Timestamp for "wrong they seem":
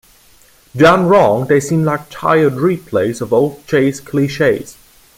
1.05-1.83